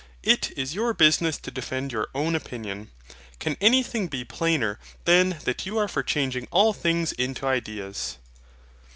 [0.23, 2.89] It is your business to defend your own opinion.
[3.37, 8.17] Can anything be plainer than that you are for changing all things into ideas?